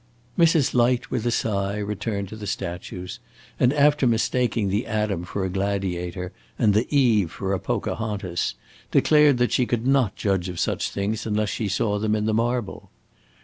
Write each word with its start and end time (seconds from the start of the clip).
Mrs. 0.35 0.73
Light, 0.73 1.11
with 1.11 1.27
a 1.27 1.29
sigh, 1.29 1.77
returned 1.77 2.27
to 2.29 2.35
the 2.35 2.47
statues, 2.47 3.19
and 3.59 3.71
after 3.71 4.07
mistaking 4.07 4.67
the 4.69 4.87
Adam 4.87 5.23
for 5.25 5.45
a 5.45 5.49
gladiator, 5.51 6.31
and 6.57 6.73
the 6.73 6.87
Eve 6.89 7.29
for 7.29 7.53
a 7.53 7.59
Pocahontas, 7.59 8.55
declared 8.89 9.37
that 9.37 9.51
she 9.51 9.67
could 9.67 9.85
not 9.85 10.15
judge 10.15 10.49
of 10.49 10.59
such 10.59 10.89
things 10.89 11.27
unless 11.27 11.49
she 11.49 11.67
saw 11.67 11.99
them 11.99 12.15
in 12.15 12.25
the 12.25 12.33
marble. 12.33 12.89